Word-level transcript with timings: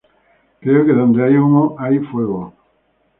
Creo 0.61 0.83
que 0.83 0.93
donde 0.93 1.23
hay 1.23 1.37
humo 1.37 1.75
hay 1.77 1.99
fuego". 1.99 2.55